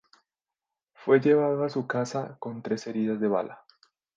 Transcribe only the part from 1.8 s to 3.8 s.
casa con tres heridas de bala.